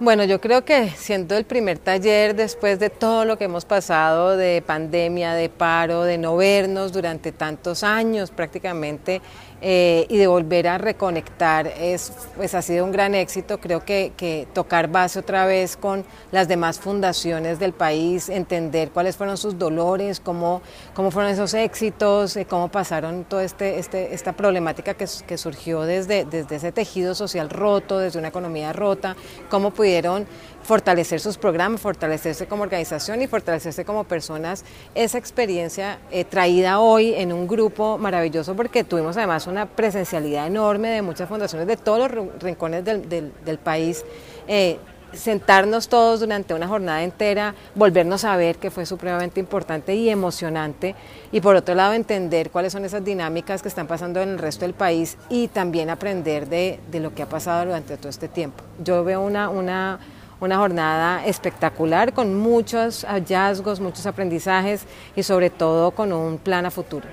Bueno, 0.00 0.24
yo 0.24 0.40
creo 0.40 0.64
que 0.64 0.88
siendo 0.90 1.36
el 1.36 1.44
primer 1.44 1.78
taller 1.78 2.34
después 2.34 2.80
de 2.80 2.90
todo 2.90 3.24
lo 3.24 3.38
que 3.38 3.44
hemos 3.44 3.64
pasado 3.64 4.36
de 4.36 4.60
pandemia, 4.66 5.34
de 5.34 5.48
paro, 5.48 6.02
de 6.02 6.18
no 6.18 6.36
vernos 6.36 6.92
durante 6.92 7.30
tantos 7.30 7.84
años 7.84 8.32
prácticamente 8.32 9.22
eh, 9.66 10.04
y 10.10 10.18
de 10.18 10.26
volver 10.26 10.68
a 10.68 10.76
reconectar, 10.76 11.66
es, 11.66 12.12
pues 12.36 12.54
ha 12.54 12.60
sido 12.60 12.84
un 12.84 12.92
gran 12.92 13.14
éxito. 13.14 13.58
Creo 13.60 13.82
que, 13.82 14.12
que, 14.14 14.46
tocar 14.52 14.88
base 14.88 15.18
otra 15.18 15.46
vez 15.46 15.78
con 15.78 16.04
las 16.32 16.48
demás 16.48 16.78
fundaciones 16.78 17.58
del 17.58 17.72
país, 17.72 18.28
entender 18.28 18.90
cuáles 18.90 19.16
fueron 19.16 19.38
sus 19.38 19.58
dolores, 19.58 20.20
cómo, 20.20 20.60
cómo 20.92 21.10
fueron 21.10 21.32
esos 21.32 21.54
éxitos, 21.54 22.36
eh, 22.36 22.44
cómo 22.44 22.68
pasaron 22.68 23.24
toda 23.24 23.42
este, 23.42 23.78
este, 23.78 24.12
esta 24.12 24.34
problemática 24.34 24.92
que, 24.92 25.06
que, 25.26 25.38
surgió 25.38 25.80
desde, 25.80 26.26
desde 26.26 26.56
ese 26.56 26.70
tejido 26.70 27.14
social 27.14 27.48
roto, 27.48 27.98
desde 27.98 28.18
una 28.18 28.28
economía 28.28 28.74
rota, 28.74 29.16
cómo 29.48 29.70
pudieron 29.70 30.26
fortalecer 30.64 31.20
sus 31.20 31.36
programas, 31.36 31.80
fortalecerse 31.80 32.46
como 32.46 32.62
organización 32.62 33.22
y 33.22 33.26
fortalecerse 33.26 33.84
como 33.84 34.04
personas. 34.04 34.64
Esa 34.94 35.18
experiencia 35.18 35.98
eh, 36.10 36.24
traída 36.24 36.80
hoy 36.80 37.14
en 37.14 37.32
un 37.32 37.46
grupo 37.46 37.98
maravilloso 37.98 38.56
porque 38.56 38.82
tuvimos 38.82 39.16
además 39.16 39.46
una 39.46 39.66
presencialidad 39.66 40.46
enorme 40.46 40.88
de 40.88 41.02
muchas 41.02 41.28
fundaciones 41.28 41.68
de 41.68 41.76
todos 41.76 42.10
los 42.10 42.42
rincones 42.42 42.84
del, 42.84 43.58
país. 43.62 44.04
Eh, 44.48 44.78
sentarnos 45.12 45.88
todos 45.88 46.20
durante 46.20 46.54
una 46.54 46.66
jornada 46.66 47.04
entera, 47.04 47.54
volvernos 47.76 48.24
a 48.24 48.36
ver, 48.36 48.56
que 48.56 48.70
fue 48.70 48.84
supremamente 48.84 49.38
importante 49.38 49.94
y 49.94 50.10
emocionante, 50.10 50.96
y 51.30 51.40
por 51.40 51.54
otro 51.54 51.76
lado 51.76 51.92
entender 51.92 52.50
cuáles 52.50 52.72
son 52.72 52.84
esas 52.84 53.04
dinámicas 53.04 53.62
que 53.62 53.68
están 53.68 53.86
pasando 53.86 54.20
en 54.20 54.30
el 54.30 54.38
resto 54.38 54.64
del 54.64 54.74
país 54.74 55.16
y 55.28 55.46
también 55.46 55.88
aprender 55.88 56.48
de, 56.48 56.80
de 56.90 56.98
lo 56.98 57.14
que 57.14 57.22
ha 57.22 57.28
pasado 57.28 57.66
durante 57.66 57.96
todo 57.96 58.08
este 58.08 58.26
tiempo. 58.26 58.64
Yo 58.82 59.04
veo 59.04 59.20
una, 59.20 59.48
una 59.48 60.00
una 60.40 60.58
jornada 60.58 61.24
espectacular 61.26 62.12
con 62.12 62.34
muchos 62.34 63.04
hallazgos, 63.04 63.80
muchos 63.80 64.06
aprendizajes 64.06 64.86
y 65.16 65.22
sobre 65.22 65.50
todo 65.50 65.90
con 65.92 66.12
un 66.12 66.38
plan 66.38 66.66
a 66.66 66.70
futuro. 66.70 67.06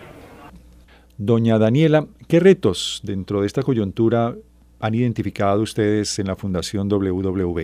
Doña 1.17 1.59
Daniela, 1.59 2.07
¿qué 2.27 2.39
retos 2.39 2.99
dentro 3.03 3.41
de 3.41 3.47
esta 3.47 3.61
coyuntura 3.61 4.35
han 4.79 4.95
identificado 4.95 5.61
ustedes 5.61 6.17
en 6.17 6.27
la 6.27 6.35
Fundación 6.35 6.89
WW? 6.89 7.59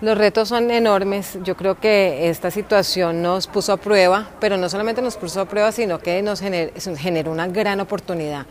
Los 0.00 0.18
retos 0.18 0.48
son 0.48 0.70
enormes. 0.70 1.38
Yo 1.42 1.56
creo 1.56 1.80
que 1.80 2.28
esta 2.28 2.50
situación 2.50 3.22
nos 3.22 3.46
puso 3.46 3.72
a 3.72 3.76
prueba, 3.78 4.30
pero 4.40 4.58
no 4.58 4.68
solamente 4.68 5.00
nos 5.00 5.16
puso 5.16 5.40
a 5.40 5.46
prueba, 5.46 5.72
sino 5.72 5.98
que 5.98 6.22
nos 6.22 6.40
generó 6.40 7.32
una 7.32 7.46
gran 7.48 7.80
oportunidad. 7.80 8.46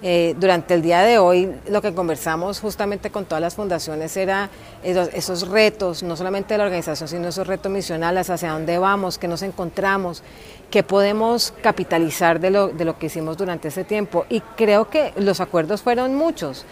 Eh, 0.00 0.36
durante 0.38 0.74
el 0.74 0.82
día 0.82 1.00
de 1.00 1.18
hoy 1.18 1.52
lo 1.68 1.82
que 1.82 1.92
conversamos 1.92 2.60
justamente 2.60 3.10
con 3.10 3.24
todas 3.24 3.42
las 3.42 3.56
fundaciones 3.56 4.16
era 4.16 4.48
esos, 4.84 5.48
retos, 5.48 6.04
no 6.04 6.16
solamente 6.16 6.54
de 6.54 6.58
la 6.58 6.64
organización, 6.64 7.08
sino 7.08 7.26
esos 7.28 7.48
retos 7.48 7.72
misionales, 7.72 8.30
hacia 8.30 8.52
dónde 8.52 8.78
vamos, 8.78 9.18
qué 9.18 9.26
nos 9.26 9.42
encontramos, 9.42 10.22
qué 10.70 10.84
podemos 10.84 11.52
capitalizar 11.62 12.38
de 12.38 12.50
lo, 12.50 12.68
de 12.68 12.84
lo 12.84 12.96
que 12.96 13.06
hicimos 13.06 13.36
durante 13.36 13.68
ese 13.68 13.82
tiempo. 13.82 14.24
Y 14.28 14.40
creo 14.40 14.88
que 14.88 15.12
los 15.16 15.40
acuerdos 15.40 15.82
fueron 15.82 16.14
muchos. 16.14 16.64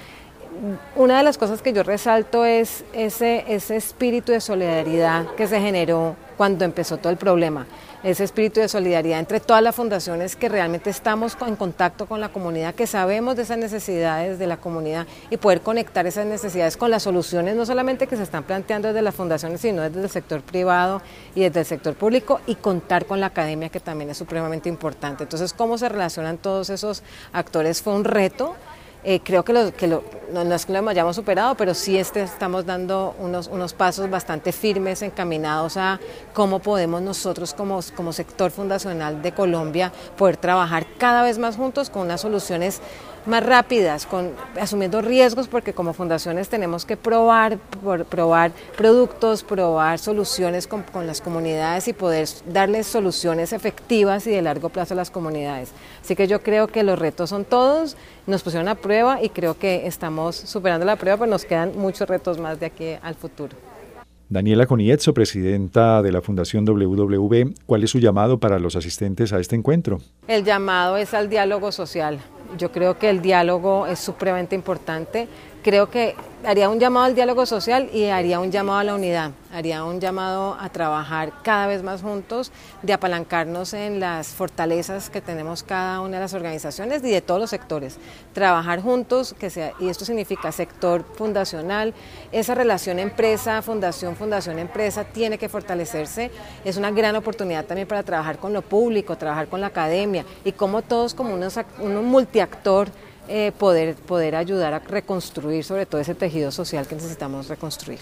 Una 0.94 1.18
de 1.18 1.24
las 1.24 1.36
cosas 1.36 1.60
que 1.62 1.72
yo 1.72 1.82
resalto 1.82 2.44
es 2.44 2.84
ese, 2.92 3.44
ese 3.48 3.76
espíritu 3.76 4.30
de 4.32 4.40
solidaridad 4.40 5.26
que 5.36 5.48
se 5.48 5.60
generó 5.60 6.14
cuando 6.36 6.64
empezó 6.64 6.96
todo 6.96 7.10
el 7.10 7.18
problema 7.18 7.66
ese 8.06 8.22
espíritu 8.22 8.60
de 8.60 8.68
solidaridad 8.68 9.18
entre 9.18 9.40
todas 9.40 9.60
las 9.60 9.74
fundaciones 9.74 10.36
que 10.36 10.48
realmente 10.48 10.90
estamos 10.90 11.36
en 11.44 11.56
contacto 11.56 12.06
con 12.06 12.20
la 12.20 12.28
comunidad, 12.28 12.72
que 12.72 12.86
sabemos 12.86 13.34
de 13.34 13.42
esas 13.42 13.58
necesidades 13.58 14.38
de 14.38 14.46
la 14.46 14.58
comunidad 14.58 15.08
y 15.28 15.38
poder 15.38 15.60
conectar 15.60 16.06
esas 16.06 16.24
necesidades 16.24 16.76
con 16.76 16.92
las 16.92 17.02
soluciones, 17.02 17.56
no 17.56 17.66
solamente 17.66 18.06
que 18.06 18.16
se 18.16 18.22
están 18.22 18.44
planteando 18.44 18.88
desde 18.88 19.02
las 19.02 19.14
fundaciones, 19.14 19.60
sino 19.60 19.82
desde 19.82 20.02
el 20.02 20.08
sector 20.08 20.42
privado 20.42 21.02
y 21.34 21.40
desde 21.40 21.60
el 21.60 21.66
sector 21.66 21.94
público 21.94 22.40
y 22.46 22.54
contar 22.54 23.06
con 23.06 23.18
la 23.18 23.26
academia, 23.26 23.70
que 23.70 23.80
también 23.80 24.10
es 24.10 24.16
supremamente 24.16 24.68
importante. 24.68 25.24
Entonces, 25.24 25.52
cómo 25.52 25.76
se 25.76 25.88
relacionan 25.88 26.38
todos 26.38 26.70
esos 26.70 27.02
actores 27.32 27.82
fue 27.82 27.94
un 27.94 28.04
reto 28.04 28.54
eh, 29.08 29.20
creo 29.22 29.44
que, 29.44 29.52
lo, 29.52 29.72
que 29.72 29.86
lo, 29.86 30.02
no, 30.32 30.42
es 30.52 30.66
que 30.66 30.72
lo 30.72 30.88
hayamos 30.88 31.14
superado, 31.14 31.54
pero 31.54 31.74
sí 31.74 31.96
este, 31.96 32.22
estamos 32.22 32.66
dando 32.66 33.14
unos, 33.20 33.46
unos 33.46 33.72
pasos 33.72 34.10
bastante 34.10 34.50
firmes 34.50 35.00
encaminados 35.00 35.76
a 35.76 36.00
cómo 36.34 36.58
podemos 36.58 37.00
nosotros 37.02 37.54
como, 37.54 37.78
como 37.94 38.12
sector 38.12 38.50
fundacional 38.50 39.22
de 39.22 39.30
Colombia 39.30 39.92
poder 40.16 40.36
trabajar 40.36 40.86
cada 40.98 41.22
vez 41.22 41.38
más 41.38 41.56
juntos 41.56 41.88
con 41.88 42.02
unas 42.02 42.20
soluciones 42.20 42.80
más 43.26 43.44
rápidas, 43.44 44.06
con, 44.06 44.32
asumiendo 44.60 45.02
riesgos, 45.02 45.48
porque 45.48 45.72
como 45.72 45.92
fundaciones 45.92 46.48
tenemos 46.48 46.84
que 46.84 46.96
probar, 46.96 47.58
probar 48.08 48.52
productos, 48.76 49.42
probar 49.42 49.98
soluciones 49.98 50.66
con, 50.66 50.82
con, 50.82 51.06
las 51.06 51.20
comunidades 51.20 51.88
y 51.88 51.92
poder 51.92 52.28
darles 52.46 52.86
soluciones 52.86 53.52
efectivas 53.52 54.26
y 54.26 54.30
de 54.30 54.42
largo 54.42 54.68
plazo 54.68 54.94
a 54.94 54.96
las 54.96 55.10
comunidades. 55.10 55.70
Así 56.02 56.16
que 56.16 56.26
yo 56.26 56.42
creo 56.42 56.68
que 56.68 56.82
los 56.82 56.98
retos 56.98 57.30
son 57.30 57.44
todos, 57.44 57.96
nos 58.26 58.42
pusieron 58.42 58.68
a 58.68 58.74
prueba 58.74 59.22
y 59.22 59.28
creo 59.28 59.58
que 59.58 59.86
estamos 59.86 60.36
superando 60.36 60.86
la 60.86 60.96
prueba, 60.96 61.18
pero 61.18 61.30
nos 61.30 61.44
quedan 61.44 61.76
muchos 61.76 62.08
retos 62.08 62.38
más 62.38 62.58
de 62.60 62.66
aquí 62.66 62.96
al 63.02 63.14
futuro. 63.14 63.56
Daniela 64.28 64.66
Conietzo, 64.66 65.14
presidenta 65.14 66.02
de 66.02 66.10
la 66.10 66.20
Fundación 66.20 66.64
WW, 66.64 67.54
¿cuál 67.64 67.84
es 67.84 67.90
su 67.90 68.00
llamado 68.00 68.38
para 68.38 68.58
los 68.58 68.74
asistentes 68.74 69.32
a 69.32 69.38
este 69.38 69.54
encuentro? 69.54 70.00
El 70.26 70.42
llamado 70.44 70.96
es 70.96 71.14
al 71.14 71.28
diálogo 71.28 71.70
social. 71.70 72.18
Yo 72.58 72.72
creo 72.72 72.98
que 72.98 73.08
el 73.08 73.22
diálogo 73.22 73.86
es 73.86 74.00
supremamente 74.00 74.56
importante. 74.56 75.28
Creo 75.66 75.90
que 75.90 76.14
haría 76.44 76.68
un 76.68 76.78
llamado 76.78 77.06
al 77.06 77.16
diálogo 77.16 77.44
social 77.44 77.90
y 77.92 78.04
haría 78.04 78.38
un 78.38 78.52
llamado 78.52 78.78
a 78.78 78.84
la 78.84 78.94
unidad, 78.94 79.32
haría 79.52 79.82
un 79.82 79.98
llamado 79.98 80.56
a 80.60 80.68
trabajar 80.68 81.32
cada 81.42 81.66
vez 81.66 81.82
más 81.82 82.02
juntos, 82.02 82.52
de 82.82 82.92
apalancarnos 82.92 83.74
en 83.74 83.98
las 83.98 84.28
fortalezas 84.28 85.10
que 85.10 85.20
tenemos 85.20 85.64
cada 85.64 86.02
una 86.02 86.18
de 86.18 86.20
las 86.20 86.34
organizaciones 86.34 87.02
y 87.02 87.10
de 87.10 87.20
todos 87.20 87.40
los 87.40 87.50
sectores. 87.50 87.98
Trabajar 88.32 88.80
juntos, 88.80 89.34
que 89.36 89.50
sea, 89.50 89.72
y 89.80 89.88
esto 89.88 90.04
significa 90.04 90.52
sector 90.52 91.04
fundacional, 91.16 91.94
esa 92.30 92.54
relación 92.54 93.00
empresa, 93.00 93.60
fundación, 93.60 94.14
fundación, 94.14 94.60
empresa 94.60 95.02
tiene 95.02 95.36
que 95.36 95.48
fortalecerse. 95.48 96.30
Es 96.64 96.76
una 96.76 96.92
gran 96.92 97.16
oportunidad 97.16 97.64
también 97.64 97.88
para 97.88 98.04
trabajar 98.04 98.38
con 98.38 98.52
lo 98.52 98.62
público, 98.62 99.18
trabajar 99.18 99.48
con 99.48 99.60
la 99.60 99.66
academia 99.66 100.24
y 100.44 100.52
como 100.52 100.82
todos 100.82 101.12
como 101.12 101.34
unos, 101.34 101.58
un 101.80 102.04
multiactor 102.04 102.88
eh, 103.28 103.52
poder, 103.58 103.94
poder 103.94 104.34
ayudar 104.34 104.74
a 104.74 104.78
reconstruir 104.80 105.64
sobre 105.64 105.86
todo 105.86 106.00
ese 106.00 106.14
tejido 106.14 106.50
social 106.50 106.86
que 106.86 106.94
necesitamos 106.94 107.48
reconstruir. 107.48 107.98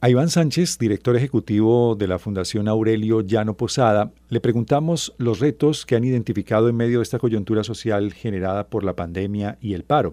A 0.00 0.10
Iván 0.10 0.28
Sánchez, 0.28 0.76
director 0.78 1.16
ejecutivo 1.16 1.94
de 1.94 2.06
la 2.06 2.18
Fundación 2.18 2.68
Aurelio 2.68 3.22
Llano 3.22 3.54
Posada, 3.54 4.10
le 4.28 4.38
preguntamos 4.38 5.14
los 5.16 5.40
retos 5.40 5.86
que 5.86 5.96
han 5.96 6.04
identificado 6.04 6.68
en 6.68 6.76
medio 6.76 6.98
de 6.98 7.04
esta 7.04 7.18
coyuntura 7.18 7.64
social 7.64 8.12
generada 8.12 8.66
por 8.66 8.84
la 8.84 8.92
pandemia 8.92 9.56
y 9.62 9.72
el 9.72 9.84
paro. 9.84 10.12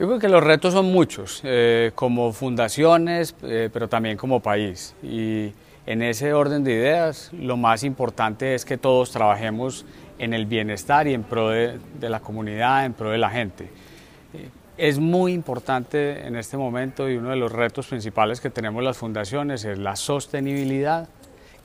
Yo 0.00 0.06
creo 0.08 0.18
que 0.18 0.28
los 0.28 0.42
retos 0.42 0.72
son 0.72 0.86
muchos, 0.86 1.42
eh, 1.44 1.92
como 1.94 2.32
fundaciones, 2.32 3.36
eh, 3.42 3.70
pero 3.72 3.88
también 3.88 4.16
como 4.16 4.40
país. 4.40 4.96
Y 5.00 5.52
en 5.86 6.02
ese 6.02 6.32
orden 6.32 6.64
de 6.64 6.72
ideas, 6.72 7.30
lo 7.32 7.56
más 7.56 7.84
importante 7.84 8.54
es 8.54 8.64
que 8.64 8.78
todos 8.78 9.10
trabajemos 9.12 9.84
en 10.20 10.34
el 10.34 10.44
bienestar 10.44 11.08
y 11.08 11.14
en 11.14 11.22
pro 11.22 11.48
de, 11.48 11.80
la 12.02 12.20
comunidad, 12.20 12.84
en 12.84 12.92
pro 12.92 13.10
de 13.10 13.18
la 13.18 13.30
gente. 13.30 13.64
Eh, 14.34 14.48
es 14.76 14.98
muy 14.98 15.32
importante 15.32 16.26
en 16.26 16.36
este 16.36 16.56
momento 16.56 17.08
y 17.08 17.16
uno 17.16 17.30
de 17.30 17.36
los 17.36 17.50
retos 17.50 17.86
principales 17.86 18.40
que 18.40 18.50
tenemos 18.50 18.84
las 18.84 18.98
fundaciones 18.98 19.64
es 19.64 19.78
la 19.78 19.96
sostenibilidad 19.96 21.08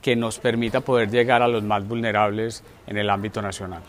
que 0.02 0.16
nos 0.16 0.40
permita 0.40 0.82
poder 0.82 1.10
llegar 1.10 1.42
a 1.42 1.48
los 1.48 1.64
más 1.64 1.86
vulnerables 1.86 2.64
en 2.88 2.98
el 2.98 3.10
ámbito 3.10 3.42
nacional. 3.42 3.84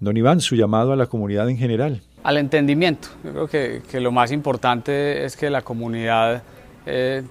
Don 0.00 0.16
Iván, 0.16 0.40
su 0.40 0.56
llamado 0.56 0.92
a 0.92 0.96
la 0.96 1.06
comunidad 1.06 1.48
en 1.48 1.56
general. 1.56 2.00
Al 2.24 2.38
entendimiento. 2.38 3.08
Yo 3.22 3.46
creo 3.46 3.82
que, 3.82 4.00
lo 4.00 4.10
más 4.12 4.32
importante 4.32 5.24
es 5.24 5.36
que 5.36 5.50
la 5.50 5.62
comunidad 5.62 6.42
eh, 6.86 7.22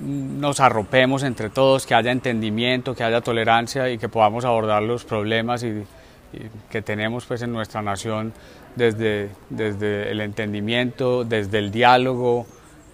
nos 0.00 0.60
arropemos 0.60 1.22
entre 1.22 1.50
todos, 1.50 1.86
que 1.86 1.94
haya 1.94 2.12
entendimiento, 2.12 2.94
que 2.94 3.04
haya 3.04 3.20
tolerancia 3.20 3.90
y 3.90 3.98
que 3.98 4.08
podamos 4.08 4.44
abordar 4.44 4.82
los 4.82 5.04
problemas 5.04 5.62
y, 5.64 5.84
que 6.70 6.80
tenemos 6.80 7.26
pues 7.26 7.42
en 7.42 7.52
nuestra 7.52 7.82
nación 7.82 8.32
desde, 8.74 9.28
desde 9.50 10.10
el 10.10 10.22
entendimiento, 10.22 11.24
desde 11.24 11.58
el 11.58 11.70
diálogo 11.70 12.46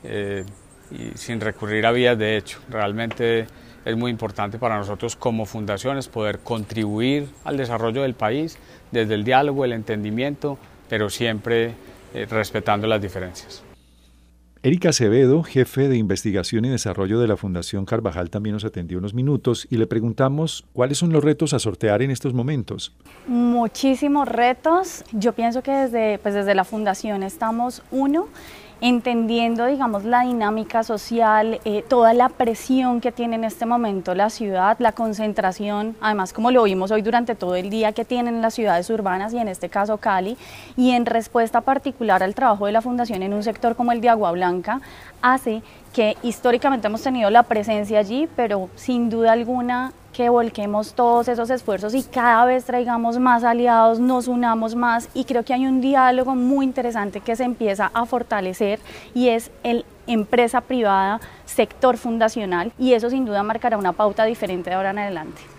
eh, 0.03 0.45
y 0.91 1.17
sin 1.17 1.41
recurrir 1.41 1.87
a 1.87 1.93
vías 1.93 2.19
de 2.19 2.37
hecho. 2.37 2.59
Realmente 2.69 3.47
es 3.85 3.97
muy 3.97 4.11
importante 4.11 4.59
para 4.59 4.77
nosotros 4.77 5.15
como 5.15 5.47
fundaciones 5.47 6.09
poder 6.09 6.41
contribuir 6.41 7.29
al 7.45 7.57
desarrollo 7.57 8.03
del 8.03 8.15
país 8.15 8.59
desde 8.91 9.15
el 9.15 9.23
diálogo, 9.23 9.65
el 9.65 9.73
entendimiento, 9.73 10.59
pero 10.89 11.09
siempre 11.09 11.75
eh, 12.15 12.27
respetando 12.29 12.89
las 12.89 13.01
diferencias. 13.01 13.63
Erika 14.65 14.89
Acevedo, 14.89 15.45
jefe 15.45 15.89
de 15.89 15.97
investigación 15.97 16.65
y 16.65 16.69
desarrollo 16.69 17.21
de 17.21 17.29
la 17.29 17.37
Fundación 17.37 17.85
Carvajal, 17.85 18.29
también 18.29 18.55
nos 18.55 18.65
atendió 18.65 18.99
unos 18.99 19.15
minutos 19.15 19.69
y 19.71 19.77
le 19.77 19.87
preguntamos 19.87 20.65
cuáles 20.73 20.99
son 20.99 21.13
los 21.13 21.23
retos 21.23 21.53
a 21.53 21.61
sortear 21.61 22.03
en 22.03 22.11
estos 22.11 22.35
momentos. 22.35 22.93
Muchísimos 23.29 24.27
retos. 24.27 25.05
Yo 25.13 25.33
pienso 25.33 25.63
que 25.63 25.71
desde, 25.71 26.19
pues 26.19 26.35
desde 26.35 26.57
la 26.57 26.65
Fundación 26.65 27.23
estamos, 27.23 27.85
uno, 27.93 28.27
entendiendo, 28.81 29.67
digamos, 29.67 30.05
la 30.05 30.23
dinámica 30.23 30.85
social, 30.85 31.61
eh, 31.65 31.85
toda 31.89 32.15
la 32.15 32.29
presión 32.29 33.01
que 33.01 33.11
tiene 33.11 33.37
en 33.37 33.45
este 33.45 33.67
momento 33.67 34.15
la 34.15 34.31
ciudad, 34.31 34.77
la 34.79 34.93
concentración, 34.93 35.97
además 36.01 36.33
como 36.33 36.51
lo 36.51 36.63
vimos 36.63 36.91
hoy 36.91 37.03
durante 37.03 37.35
todo 37.35 37.57
el 37.57 37.71
día 37.71 37.93
que 37.93 38.05
tienen 38.05 38.41
las 38.41 38.55
ciudades 38.55 38.89
urbanas 38.91 39.35
y 39.35 39.39
en 39.39 39.49
este 39.49 39.69
caso 39.69 39.99
Cali, 39.99 40.37
y 40.77 40.93
en 40.93 41.07
respuesta 41.07 41.61
particular 41.61 42.23
al 42.23 42.35
trabajo 42.35 42.67
de 42.67 42.73
la 42.73 42.83
Fundación 42.83 43.23
en 43.23 43.35
un 43.35 43.43
sector 43.43 43.75
como 43.75 43.93
el 43.93 44.01
de 44.01 44.11
Agua 44.11 44.31
Blanca, 44.33 44.81
hace 45.23 45.63
que 45.93 46.17
históricamente 46.23 46.87
hemos 46.87 47.03
tenido 47.03 47.31
la 47.31 47.43
presencia 47.43 47.99
allí, 47.99 48.29
pero 48.37 48.69
sin 48.77 49.11
duda 49.11 49.33
alguna 49.33 49.93
que 50.13 50.29
volquemos 50.29 50.95
todos 50.95 51.29
esos 51.29 51.51
esfuerzos 51.51 51.95
y 51.95 52.03
cada 52.03 52.45
vez 52.45 52.65
traigamos 52.65 53.19
más 53.19 53.45
aliados, 53.45 54.01
nos 54.01 54.29
unamos 54.29 54.75
más 54.75 55.09
y 55.15 55.25
creo 55.25 55.45
que 55.45 55.55
hay 55.55 55.67
un 55.67 55.81
diálogo 55.81 56.35
muy 56.35 56.65
interesante 56.65 57.21
que 57.21 57.37
se 57.37 57.45
empieza 57.45 57.91
a 57.95 58.07
fortalecer 58.07 58.81
y 59.15 59.29
es 59.29 59.51
el 59.63 59.85
empresa 60.07 60.63
privada, 60.63 61.21
sector 61.45 61.99
fundacional 61.99 62.73
y 62.79 62.95
eso 62.95 63.11
sin 63.11 63.27
duda 63.27 63.43
marcará 63.43 63.77
una 63.77 63.93
pauta 63.93 64.25
diferente 64.25 64.71
de 64.71 64.77
ahora 64.77 64.91
en 64.91 64.99
adelante. 64.99 65.58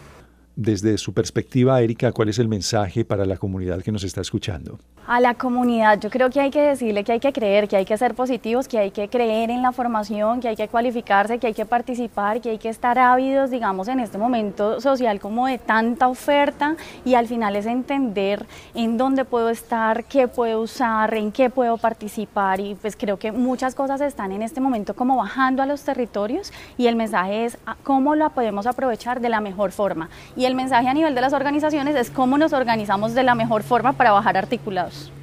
Desde 0.55 0.97
su 0.97 1.13
perspectiva, 1.13 1.81
Erika, 1.81 2.11
¿cuál 2.11 2.29
es 2.29 2.39
el 2.39 2.47
mensaje 2.47 3.05
para 3.05 3.25
la 3.25 3.37
comunidad 3.37 3.81
que 3.81 3.91
nos 3.91 4.03
está 4.03 4.21
escuchando? 4.21 4.77
A 5.07 5.19
la 5.19 5.33
comunidad, 5.33 5.99
yo 5.99 6.09
creo 6.09 6.29
que 6.29 6.39
hay 6.39 6.51
que 6.51 6.61
decirle 6.61 7.03
que 7.03 7.13
hay 7.13 7.19
que 7.19 7.33
creer, 7.33 7.67
que 7.67 7.77
hay 7.77 7.85
que 7.85 7.97
ser 7.97 8.13
positivos, 8.13 8.67
que 8.67 8.77
hay 8.77 8.91
que 8.91 9.07
creer 9.07 9.49
en 9.49 9.63
la 9.63 9.71
formación, 9.71 10.39
que 10.39 10.49
hay 10.49 10.55
que 10.55 10.67
cualificarse, 10.67 11.39
que 11.39 11.47
hay 11.47 11.53
que 11.53 11.65
participar, 11.65 12.41
que 12.41 12.51
hay 12.51 12.57
que 12.59 12.69
estar 12.69 12.99
ávidos, 12.99 13.49
digamos, 13.49 13.87
en 13.87 14.01
este 14.01 14.19
momento 14.19 14.79
social 14.81 15.19
como 15.19 15.47
de 15.47 15.57
tanta 15.57 16.07
oferta 16.09 16.75
y 17.05 17.15
al 17.15 17.25
final 17.25 17.55
es 17.55 17.65
entender 17.65 18.45
en 18.75 18.97
dónde 18.97 19.25
puedo 19.25 19.49
estar, 19.49 20.03
qué 20.03 20.27
puedo 20.27 20.61
usar, 20.61 21.13
en 21.15 21.31
qué 21.31 21.49
puedo 21.49 21.77
participar 21.77 22.59
y 22.59 22.75
pues 22.75 22.95
creo 22.95 23.17
que 23.17 23.31
muchas 23.31 23.73
cosas 23.73 24.01
están 24.01 24.31
en 24.31 24.43
este 24.43 24.61
momento 24.61 24.93
como 24.93 25.15
bajando 25.15 25.63
a 25.63 25.65
los 25.65 25.81
territorios 25.83 26.51
y 26.77 26.85
el 26.85 26.95
mensaje 26.95 27.45
es 27.45 27.57
cómo 27.81 28.13
la 28.13 28.29
podemos 28.29 28.67
aprovechar 28.67 29.21
de 29.21 29.29
la 29.29 29.41
mejor 29.41 29.71
forma. 29.71 30.09
Y 30.35 30.48
el 30.49 30.55
mensaje 30.55 30.87
a 30.87 30.93
nivel 30.93 31.13
de 31.13 31.21
las 31.21 31.33
organizaciones 31.33 31.95
es 31.95 32.09
cómo 32.09 32.37
nos 32.37 32.53
organizamos 32.53 33.13
de 33.13 33.23
la 33.23 33.35
mejor 33.35 33.61
forma 33.61 33.93
para 33.93 34.11
bajar 34.11 34.35
articulados. 34.35 35.13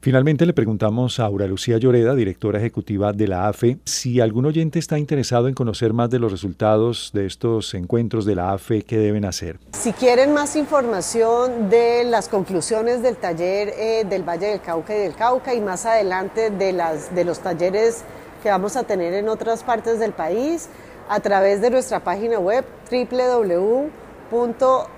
Finalmente 0.00 0.44
le 0.44 0.52
preguntamos 0.52 1.18
a 1.18 1.24
Aura 1.24 1.46
Lucía 1.46 1.78
Lloreda, 1.78 2.14
directora 2.14 2.58
ejecutiva 2.58 3.12
de 3.12 3.28
la 3.28 3.48
AFE, 3.48 3.78
si 3.86 4.20
algún 4.20 4.44
oyente 4.44 4.78
está 4.78 4.98
interesado 4.98 5.48
en 5.48 5.54
conocer 5.54 5.94
más 5.94 6.10
de 6.10 6.18
los 6.18 6.30
resultados 6.30 7.10
de 7.14 7.24
estos 7.24 7.72
encuentros 7.72 8.26
de 8.26 8.34
la 8.34 8.52
AFE, 8.52 8.82
¿qué 8.82 8.98
deben 8.98 9.24
hacer? 9.24 9.58
Si 9.72 9.92
quieren 9.92 10.34
más 10.34 10.56
información 10.56 11.70
de 11.70 12.04
las 12.04 12.28
conclusiones 12.28 13.00
del 13.00 13.16
taller 13.16 13.72
eh, 13.78 14.04
del 14.06 14.28
Valle 14.28 14.48
del 14.48 14.60
Cauca 14.60 14.94
y 14.94 14.98
del 14.98 15.14
Cauca 15.14 15.54
y 15.54 15.60
más 15.60 15.86
adelante 15.86 16.50
de, 16.50 16.72
las, 16.72 17.14
de 17.14 17.24
los 17.24 17.38
talleres 17.38 18.04
que 18.42 18.50
vamos 18.50 18.76
a 18.76 18.82
tener 18.82 19.14
en 19.14 19.28
otras 19.28 19.62
partes 19.62 19.98
del 20.00 20.12
país, 20.12 20.68
a 21.08 21.20
través 21.20 21.62
de 21.62 21.70
nuestra 21.70 22.00
página 22.00 22.38
web 22.38 22.64
www 22.90 24.03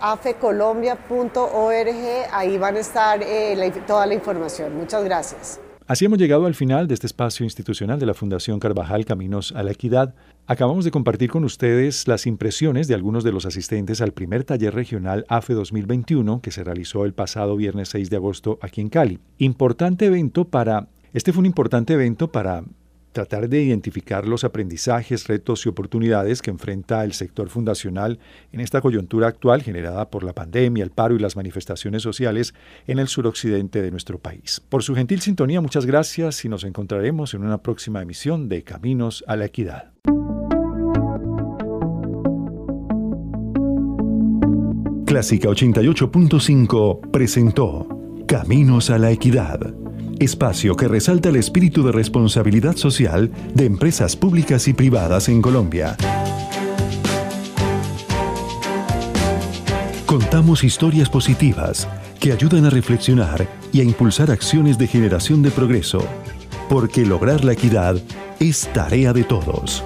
afecolombia.org, 0.00 2.32
ahí 2.32 2.58
van 2.58 2.76
a 2.76 2.80
estar 2.80 3.22
eh, 3.22 3.72
toda 3.86 4.06
la 4.06 4.14
información. 4.14 4.76
Muchas 4.76 5.04
gracias. 5.04 5.60
Así 5.88 6.04
hemos 6.04 6.18
llegado 6.18 6.46
al 6.46 6.56
final 6.56 6.88
de 6.88 6.94
este 6.94 7.06
espacio 7.06 7.44
institucional 7.44 8.00
de 8.00 8.06
la 8.06 8.14
Fundación 8.14 8.58
Carvajal 8.58 9.04
Caminos 9.04 9.52
a 9.52 9.62
la 9.62 9.70
Equidad. 9.70 10.16
Acabamos 10.48 10.84
de 10.84 10.90
compartir 10.90 11.30
con 11.30 11.44
ustedes 11.44 12.08
las 12.08 12.26
impresiones 12.26 12.88
de 12.88 12.94
algunos 12.94 13.22
de 13.22 13.30
los 13.30 13.46
asistentes 13.46 14.00
al 14.00 14.10
primer 14.10 14.42
taller 14.42 14.74
regional 14.74 15.24
AFE 15.28 15.54
2021 15.54 16.40
que 16.42 16.50
se 16.50 16.64
realizó 16.64 17.04
el 17.04 17.14
pasado 17.14 17.54
viernes 17.54 17.90
6 17.90 18.10
de 18.10 18.16
agosto 18.16 18.58
aquí 18.62 18.80
en 18.80 18.88
Cali. 18.88 19.20
Importante 19.38 20.06
evento 20.06 20.46
para... 20.46 20.88
Este 21.12 21.32
fue 21.32 21.38
un 21.38 21.46
importante 21.46 21.92
evento 21.92 22.32
para 22.32 22.64
tratar 23.16 23.48
de 23.48 23.62
identificar 23.62 24.28
los 24.28 24.44
aprendizajes, 24.44 25.26
retos 25.26 25.64
y 25.64 25.70
oportunidades 25.70 26.42
que 26.42 26.50
enfrenta 26.50 27.02
el 27.02 27.14
sector 27.14 27.48
fundacional 27.48 28.18
en 28.52 28.60
esta 28.60 28.82
coyuntura 28.82 29.28
actual 29.28 29.62
generada 29.62 30.10
por 30.10 30.22
la 30.22 30.34
pandemia, 30.34 30.84
el 30.84 30.90
paro 30.90 31.16
y 31.16 31.18
las 31.18 31.34
manifestaciones 31.34 32.02
sociales 32.02 32.52
en 32.86 32.98
el 32.98 33.08
suroccidente 33.08 33.80
de 33.80 33.90
nuestro 33.90 34.18
país. 34.18 34.60
Por 34.68 34.82
su 34.82 34.94
gentil 34.94 35.22
sintonía, 35.22 35.62
muchas 35.62 35.86
gracias 35.86 36.44
y 36.44 36.50
nos 36.50 36.64
encontraremos 36.64 37.32
en 37.32 37.42
una 37.42 37.62
próxima 37.62 38.02
emisión 38.02 38.50
de 38.50 38.64
Caminos 38.64 39.24
a 39.26 39.36
la 39.36 39.46
Equidad. 39.46 39.92
Clásica 45.06 45.48
88.5 45.48 47.10
presentó 47.10 47.88
Caminos 48.26 48.90
a 48.90 48.98
la 48.98 49.10
Equidad 49.10 49.85
espacio 50.20 50.76
que 50.76 50.88
resalta 50.88 51.28
el 51.28 51.36
espíritu 51.36 51.82
de 51.82 51.92
responsabilidad 51.92 52.76
social 52.76 53.30
de 53.54 53.64
empresas 53.64 54.16
públicas 54.16 54.68
y 54.68 54.72
privadas 54.72 55.28
en 55.28 55.42
Colombia. 55.42 55.96
Contamos 60.06 60.64
historias 60.64 61.08
positivas 61.08 61.88
que 62.20 62.32
ayudan 62.32 62.64
a 62.64 62.70
reflexionar 62.70 63.46
y 63.72 63.80
a 63.80 63.84
impulsar 63.84 64.30
acciones 64.30 64.78
de 64.78 64.86
generación 64.86 65.42
de 65.42 65.50
progreso, 65.50 66.02
porque 66.68 67.04
lograr 67.04 67.44
la 67.44 67.52
equidad 67.52 67.96
es 68.40 68.68
tarea 68.72 69.12
de 69.12 69.24
todos. 69.24 69.84